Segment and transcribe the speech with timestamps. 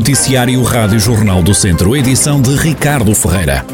[0.00, 3.66] Noticiário Rádio Jornal do Centro, edição de Ricardo Ferreira.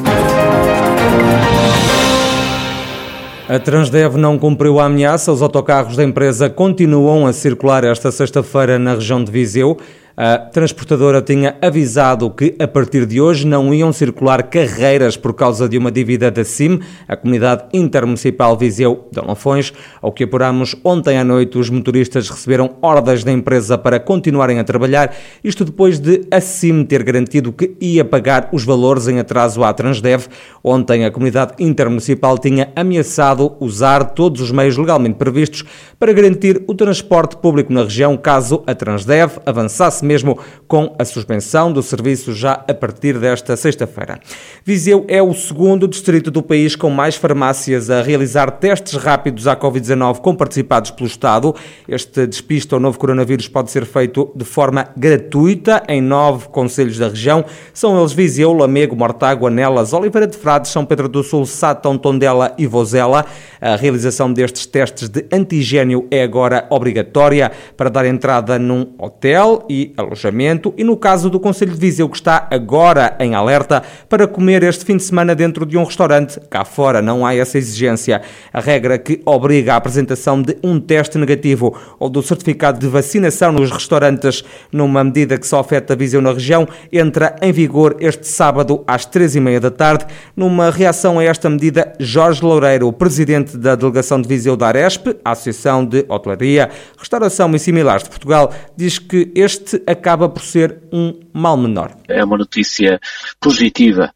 [3.48, 5.30] A Transdev não cumpriu a ameaça.
[5.30, 9.78] Os autocarros da empresa continuam a circular esta sexta-feira na região de Viseu.
[10.18, 15.68] A transportadora tinha avisado que a partir de hoje não iam circular carreiras por causa
[15.68, 19.74] de uma dívida da CIM, a Comunidade Intermunicipal Viseu de Lafões.
[20.00, 24.64] Ao que apuramos ontem à noite, os motoristas receberam ordens da empresa para continuarem a
[24.64, 29.62] trabalhar, isto depois de a CIM ter garantido que ia pagar os valores em atraso
[29.62, 30.28] à Transdev.
[30.64, 35.62] Ontem a Comunidade Intermunicipal tinha ameaçado usar todos os meios legalmente previstos
[35.98, 41.72] para garantir o transporte público na região caso a Transdev avançasse mesmo com a suspensão
[41.72, 44.18] do serviço já a partir desta sexta-feira.
[44.64, 49.56] Viseu é o segundo distrito do país com mais farmácias a realizar testes rápidos à
[49.56, 51.54] Covid-19 com participados pelo Estado.
[51.88, 57.08] Este despiste ao novo coronavírus pode ser feito de forma gratuita em nove conselhos da
[57.08, 57.44] região.
[57.74, 62.54] São eles Viseu, Lamego, Mortágua, Nelas, Oliveira de Frades, São Pedro do Sul, Sátão, Tondela
[62.56, 63.26] e Vozela.
[63.60, 69.92] A realização destes testes de antigênio é agora obrigatória para dar entrada num hotel e
[69.96, 74.62] alojamento e no caso do Conselho de Viseu que está agora em alerta para comer
[74.62, 78.22] este fim de semana dentro de um restaurante, cá fora não há essa exigência.
[78.52, 83.52] A regra que obriga a apresentação de um teste negativo ou do certificado de vacinação
[83.52, 88.84] nos restaurantes, numa medida que só afeta Viseu na região, entra em vigor este sábado
[88.86, 90.06] às três e meia da tarde.
[90.36, 95.32] Numa reação a esta medida, Jorge Loureiro, presidente da delegação de Viseu da Aresp, a
[95.32, 101.20] Associação de Hotelaria, Restauração e Similares de Portugal, diz que este acaba por ser um
[101.32, 101.96] mal menor.
[102.08, 103.00] É uma notícia
[103.40, 104.12] positiva,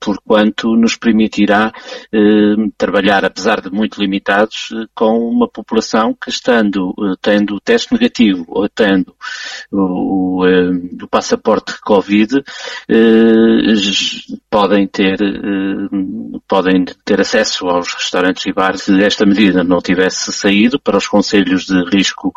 [0.00, 1.72] porquanto nos permitirá
[2.12, 7.60] eh, trabalhar, apesar de muito limitados, eh, com uma população que, estando, eh, tendo o
[7.60, 9.14] teste negativo ou tendo
[9.70, 12.42] o, o, eh, passaporte Covid,
[12.88, 13.74] eh,
[14.50, 19.64] podem ter, eh, podem ter acesso aos restaurantes e bares se esta medida.
[19.64, 22.32] Não tivesse saído para os conselhos de risco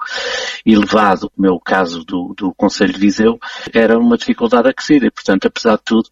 [0.66, 3.40] elevado, como é o caso do, do Conselho de Viseu,
[3.74, 6.10] era uma dificuldade acrescida e, portanto, apesar de tudo,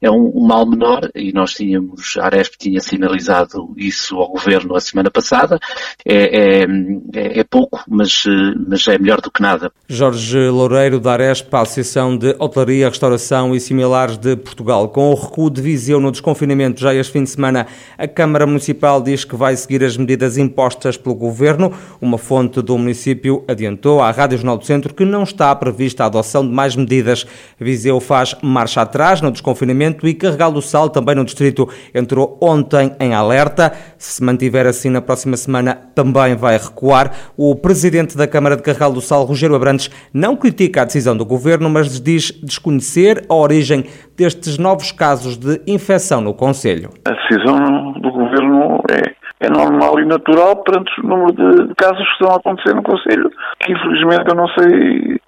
[0.00, 4.74] é um, um mal menor e nós tínhamos, a Aresp tinha sinalizado isso ao Governo
[4.76, 5.58] a semana passada.
[6.04, 6.66] É, é,
[7.14, 8.24] é, é pouco, mas,
[8.68, 9.72] mas é melhor do que nada.
[9.88, 14.88] Jorge Loureiro, da Aresp, a Associação de Hotelaria, Restauração e Similares de Portugal.
[14.88, 17.66] Com o recuo de Viseu no desconfinamento já este fim de semana,
[17.96, 21.72] a Câmara Municipal diz que vai seguir as medidas impostas pelo Governo.
[22.00, 26.06] Uma fonte do município adiantou à Rádio Jornal do Centro que não está prevista a
[26.06, 27.26] adoção de mais medidas.
[27.58, 33.14] Viseu faz marcha atrás no desconfinamento e Carregal do Também no distrito, entrou ontem em
[33.14, 33.72] alerta.
[33.98, 37.12] Se mantiver assim na próxima semana, também vai recuar.
[37.36, 41.24] O presidente da Câmara de Carregal do Sal, Rogério Abrantes, não critica a decisão do
[41.24, 43.84] governo, mas diz desconhecer a origem
[44.16, 46.90] destes novos casos de infecção no Conselho.
[47.04, 52.12] A decisão do governo é é normal e natural perante o número de casos que
[52.12, 53.28] estão a acontecer no Conselho,
[53.60, 55.20] que infelizmente eu não sei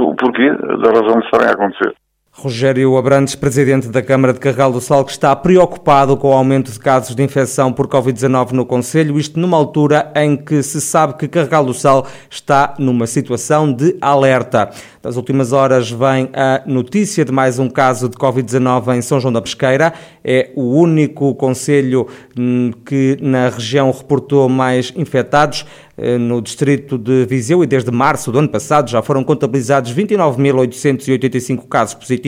[0.00, 1.94] o porquê da razão de estarem a acontecer.
[2.38, 6.70] Rogério Abrantes, presidente da Câmara de Carregal do Sal, que está preocupado com o aumento
[6.70, 11.14] de casos de infecção por Covid-19 no Conselho, isto numa altura em que se sabe
[11.14, 14.70] que Carregal do Sal está numa situação de alerta.
[15.02, 19.32] Das últimas horas vem a notícia de mais um caso de Covid-19 em São João
[19.32, 19.94] da Pesqueira.
[20.22, 22.06] É o único Conselho
[22.38, 25.64] hum, que na região reportou mais infectados.
[25.98, 31.66] Eh, no distrito de Viseu e desde março do ano passado já foram contabilizados 29.885
[31.68, 32.25] casos positivos.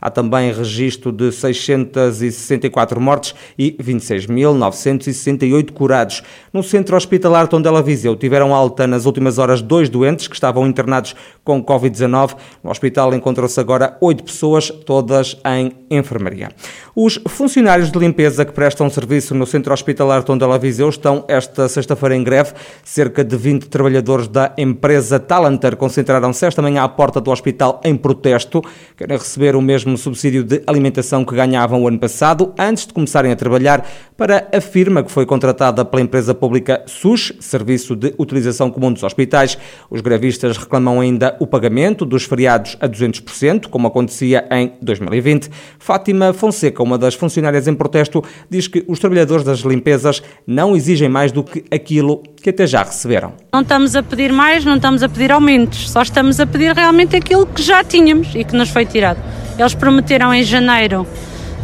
[0.00, 6.22] Há também registro de 664 mortes e 26.968 curados.
[6.52, 11.14] No centro hospitalar Tondela Viseu tiveram alta nas últimas horas dois doentes que estavam internados
[11.42, 12.36] com Covid-19.
[12.62, 16.50] No hospital encontram-se agora oito pessoas, todas em enfermaria.
[16.94, 22.16] Os funcionários de limpeza que prestam serviço no centro hospitalar Tondela Viseu estão esta sexta-feira
[22.16, 22.52] em greve
[22.84, 27.96] cerca de 20 trabalhadores da empresa Talanter concentraram-se esta manhã à porta do hospital em
[27.96, 28.62] protesto.
[28.96, 33.32] Querem receber o mesmo subsídio de alimentação que ganhavam o ano passado, antes de começarem
[33.32, 33.86] a trabalhar
[34.16, 39.02] para a firma que foi contratada pela empresa pública SUS, Serviço de Utilização Comum dos
[39.02, 39.58] Hospitais.
[39.90, 45.50] Os grevistas reclamam ainda o pagamento dos feriados a 200%, como acontecia em 2020.
[45.78, 51.08] Fátima Fonseca, uma das funcionárias em protesto, diz que os trabalhadores das limpezas não exigem
[51.08, 53.32] mais do que aquilo que até já receberam.
[53.52, 57.16] Não estamos a pedir mais, não estamos a pedir aumentos, só estamos a pedir realmente
[57.16, 59.18] aquilo que já tínhamos e que nos foi tirado.
[59.58, 61.06] Eles prometeram em janeiro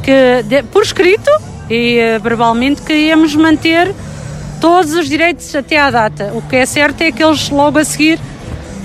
[0.03, 1.31] que, por escrito
[1.69, 3.95] e eh, verbalmente, que íamos manter
[4.61, 6.33] todos os direitos até à data.
[6.35, 8.19] O que é certo é que eles logo a seguir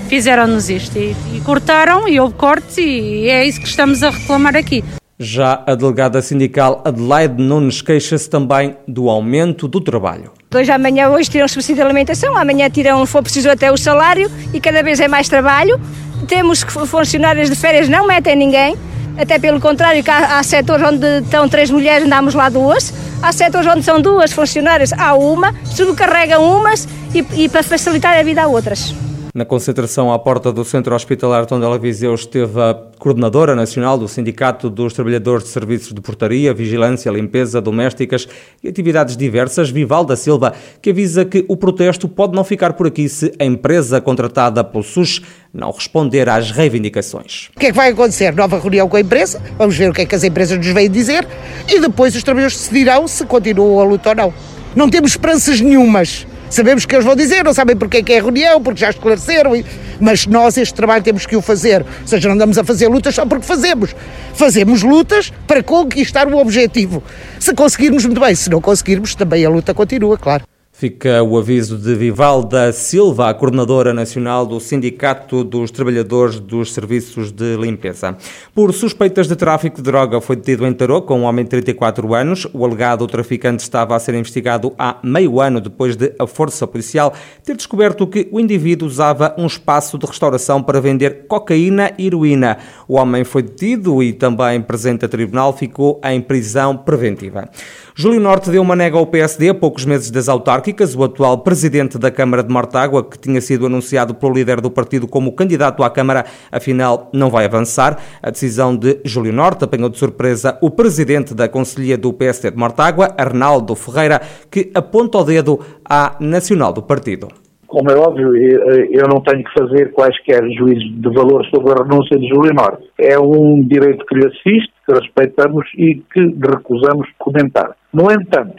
[0.08, 0.96] fizeram-nos isto.
[0.96, 4.82] E, e cortaram e houve cortes e é isso que estamos a reclamar aqui.
[5.18, 10.30] Já a delegada sindical Adelaide Nunes queixa-se também do aumento do trabalho.
[10.54, 14.30] Hoje, amanhã, hoje tiram subsídio de alimentação, amanhã tiram, se for preciso, até o salário
[14.52, 15.80] e cada vez é mais trabalho.
[16.28, 18.76] Temos funcionários de férias, não metem ninguém,
[19.18, 22.92] até pelo contrário, que há, há setores onde estão três mulheres, andamos lá duas.
[23.22, 28.22] Há setores onde são duas funcionárias, há uma, sobrecarregam umas e, e para facilitar a
[28.22, 28.94] vida a outras.
[29.36, 34.70] Na concentração à porta do Centro Hospitalar Tondela Viseu esteve a coordenadora nacional do Sindicato
[34.70, 38.26] dos Trabalhadores de Serviços de Portaria, Vigilância, Limpeza, Domésticas
[38.64, 43.10] e Atividades Diversas, Vivalda Silva, que avisa que o protesto pode não ficar por aqui
[43.10, 45.20] se a empresa contratada pelo SUS
[45.52, 47.50] não responder às reivindicações.
[47.54, 48.34] O que é que vai acontecer?
[48.34, 50.90] Nova reunião com a empresa, vamos ver o que é que as empresas nos vêm
[50.90, 51.28] dizer
[51.68, 54.34] e depois os trabalhadores decidirão se continuam a luta ou não.
[54.74, 58.20] Não temos esperanças nenhumas Sabemos que eles vão dizer, não sabem porque é que é
[58.20, 59.52] reunião, porque já esclareceram,
[60.00, 61.82] mas nós este trabalho temos que o fazer.
[61.82, 63.94] Ou seja, não andamos a fazer lutas só porque fazemos.
[64.34, 67.02] Fazemos lutas para conquistar o objetivo.
[67.40, 68.34] Se conseguirmos, muito bem.
[68.34, 70.44] Se não conseguirmos, também a luta continua, claro.
[70.78, 77.32] Fica o aviso de Vivalda Silva, a coordenadora nacional do Sindicato dos Trabalhadores dos Serviços
[77.32, 78.14] de Limpeza.
[78.54, 82.46] Por suspeitas de tráfico de droga, foi detido em Tarouca um homem de 34 anos.
[82.52, 87.10] O alegado traficante estava a ser investigado há meio ano depois de a Força Policial
[87.42, 92.58] ter descoberto que o indivíduo usava um espaço de restauração para vender cocaína e heroína.
[92.86, 97.48] O homem foi detido e também presente a tribunal ficou em prisão preventiva.
[97.94, 100.65] Júlio Norte deu uma nega ao PSD a poucos meses das autárquicas.
[100.96, 105.06] O atual presidente da Câmara de Mortágua, que tinha sido anunciado pelo líder do partido
[105.06, 107.96] como candidato à Câmara, afinal não vai avançar.
[108.20, 112.56] A decisão de Júlio Norte apanhou de surpresa o presidente da Conselhia do PSD de
[112.56, 114.20] Mortágua, Arnaldo Ferreira,
[114.50, 117.28] que aponta o dedo à nacional do partido.
[117.68, 122.18] Como é óbvio, eu não tenho que fazer quaisquer juízos de valor sobre a renúncia
[122.18, 122.84] de Júlio Norte.
[122.98, 127.76] É um direito que lhe assiste, que respeitamos e que recusamos comentar.
[127.96, 128.54] No entanto,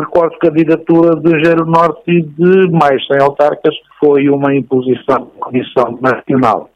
[0.00, 5.26] recordo que a candidatura de Gero Norte e de mais 100 autarcas foi uma imposição
[5.26, 6.68] da Comissão Nacional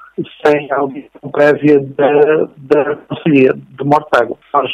[0.47, 4.37] sem audição prévia da, da Conselhia de Mortágua.
[4.53, 4.71] Nós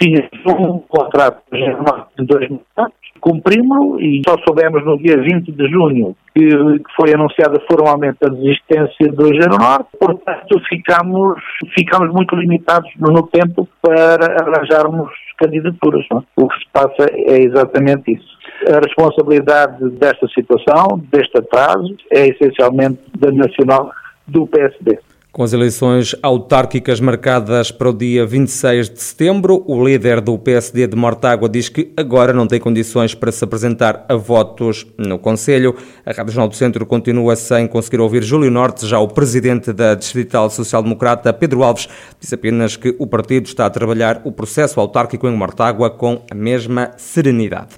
[0.00, 2.94] tínhamos um contrato de dois anos,
[3.26, 6.48] cumprimos-lo e só soubemos no dia 20 de junho que,
[6.94, 9.28] foi anunciada formalmente a desistência do
[9.58, 11.36] Norte, portanto ficamos,
[11.74, 16.06] ficamos muito limitados no tempo para arranjarmos candidaturas.
[16.08, 16.18] Não?
[16.18, 16.22] É?
[16.36, 18.38] O que se passa é exatamente isso.
[18.72, 23.90] A responsabilidade desta situação, deste atraso, é essencialmente da Nacional
[24.28, 25.00] do PSD.
[25.36, 30.86] Com as eleições autárquicas marcadas para o dia 26 de setembro, o líder do PSD
[30.86, 35.76] de Mortágua diz que agora não tem condições para se apresentar a votos no Conselho.
[36.06, 39.94] A Rádio Jornal do Centro continua sem conseguir ouvir Júlio Norte, já o presidente da
[39.94, 41.86] Distrital Social Democrata, Pedro Alves,
[42.18, 46.34] diz apenas que o partido está a trabalhar o processo autárquico em Mortágua com a
[46.34, 47.76] mesma serenidade.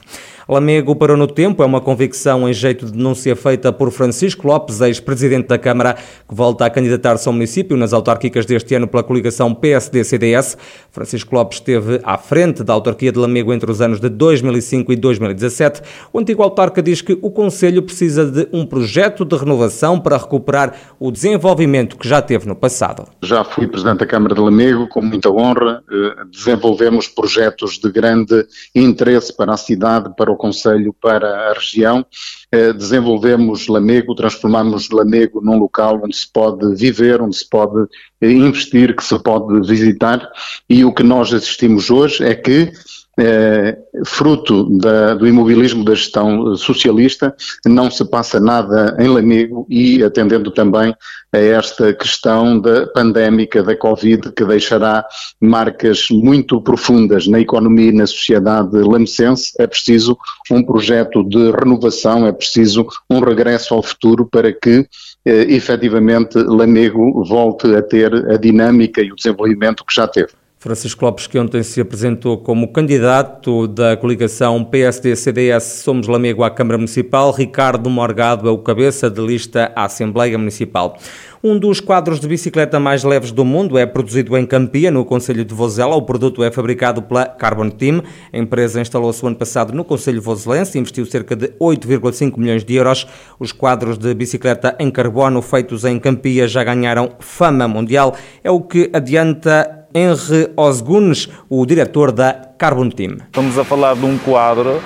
[0.50, 4.80] Lamego parou no tempo, é uma convicção em jeito de denúncia feita por Francisco Lopes,
[4.80, 5.92] ex-presidente da Câmara,
[6.26, 10.56] que volta a candidatar-se ao município nas autárquicas deste ano pela coligação PSD-CDS.
[10.90, 14.96] Francisco Lopes esteve à frente da autarquia de Lamego entre os anos de 2005 e
[14.96, 15.82] 2017.
[16.14, 20.74] O antigo autarca diz que o Conselho precisa de um projeto de renovação para recuperar
[20.98, 23.04] o desenvolvimento que já teve no passado.
[23.22, 25.82] Já fui presidente da Câmara de Lamego, com muita honra.
[25.92, 32.06] Eh, desenvolvemos projetos de grande interesse para a cidade, para o Conselho para a região.
[32.50, 37.86] Eh, desenvolvemos Lamego, transformamos Lamego num local onde se pode viver, onde se pode
[38.22, 40.26] eh, investir, que se pode visitar.
[40.70, 42.72] E o que nós assistimos hoje é que
[43.18, 47.34] é, fruto da, do imobilismo da gestão socialista,
[47.66, 50.94] não se passa nada em Lamego e atendendo também
[51.32, 55.04] a esta questão da pandémica da Covid, que deixará
[55.40, 60.16] marcas muito profundas na economia e na sociedade lamecense, é preciso
[60.50, 64.86] um projeto de renovação, é preciso um regresso ao futuro para que
[65.24, 70.37] eh, efetivamente Lamego volte a ter a dinâmica e o desenvolvimento que já teve.
[70.60, 76.76] Francisco Lopes, que ontem se apresentou como candidato da coligação PSD-CDS Somos Lamego à Câmara
[76.76, 80.98] Municipal, Ricardo Morgado é o cabeça de lista à Assembleia Municipal.
[81.42, 85.44] Um dos quadros de bicicleta mais leves do mundo é produzido em Campia, no Conselho
[85.44, 85.94] de Vozela.
[85.94, 88.02] O produto é fabricado pela Carbon Team.
[88.32, 92.64] A empresa instalou-se o ano passado no Conselho Vozelense e investiu cerca de 8,5 milhões
[92.64, 93.06] de euros.
[93.38, 98.16] Os quadros de bicicleta em carbono feitos em Campia já ganharam fama mundial.
[98.42, 103.18] É o que adianta Henry Osgunes, o diretor da Carbon Team.
[103.26, 104.82] Estamos a falar de um quadro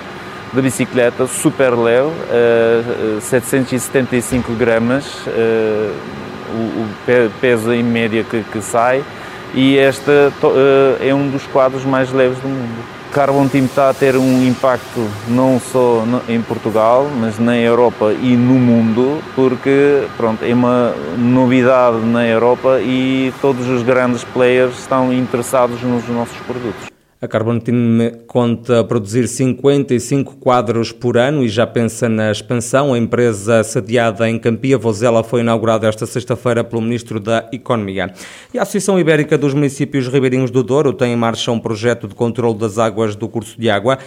[0.53, 2.11] de bicicleta super leve,
[3.21, 5.03] 775 gramas,
[6.49, 6.87] o,
[7.39, 9.03] peso em média que, que sai,
[9.53, 10.11] e este
[10.99, 12.93] é um dos quadros mais leves do mundo.
[13.13, 18.35] Carbon Team está a ter um impacto não só em Portugal, mas na Europa e
[18.35, 25.13] no mundo, porque pronto, é uma novidade na Europa e todos os grandes players estão
[25.13, 26.92] interessados nos nossos produtos.
[27.23, 32.93] A Carbon Team conta produzir 55 quadros por ano e já pensa na expansão.
[32.93, 38.13] A empresa sediada em Campia Vozela foi inaugurada esta sexta-feira pelo Ministro da Economia.
[38.53, 42.13] E a Associação Ibérica dos Municípios Ribeirinhos do Douro tem em marcha um projeto de
[42.13, 43.99] controle das águas do curso de água.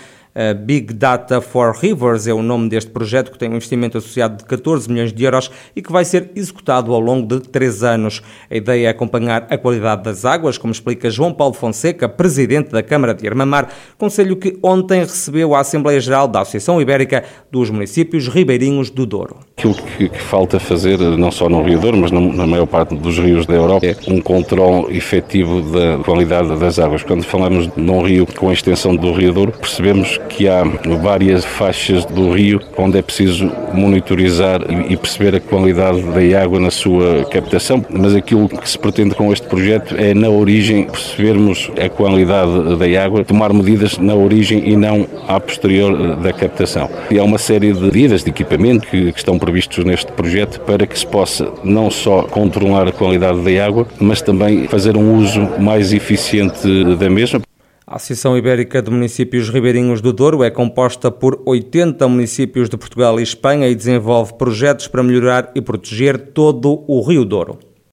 [0.54, 4.44] Big Data for Rivers é o nome deste projeto que tem um investimento associado de
[4.44, 8.22] 14 milhões de euros e que vai ser executado ao longo de três anos.
[8.50, 12.82] A ideia é acompanhar a qualidade das águas, como explica João Paulo Fonseca, presidente da
[12.82, 18.28] Câmara de Armamar, conselho que ontem recebeu a Assembleia Geral da Associação Ibérica dos Municípios
[18.28, 19.38] Ribeirinhos do Douro.
[19.56, 22.94] Aquilo que, que falta fazer, não só no Rio Douro, mas na, na maior parte
[22.94, 27.02] dos rios da Europa, é um controle efetivo da qualidade das águas.
[27.02, 30.62] Quando falamos num rio com a extensão do Rio Douro, percebemos que há
[31.02, 36.70] várias faixas do rio onde é preciso monitorizar e perceber a qualidade da água na
[36.70, 41.88] sua captação, mas aquilo que se pretende com este projeto é na origem percebermos a
[41.88, 46.88] qualidade da água, tomar medidas na origem e não à posterior da captação.
[47.10, 50.86] E há uma série de medidas de equipamento que, que estão previstos neste projeto para
[50.86, 55.40] que se possa não só controlar a qualidade da água, mas também fazer um uso
[55.58, 56.66] mais eficiente
[56.96, 57.40] da mesma.
[57.88, 63.20] A Associação Ibérica de Municípios Ribeirinhos do Douro é composta por 80 municípios de Portugal
[63.20, 67.60] e Espanha e desenvolve projetos para melhorar e proteger todo o Rio Douro.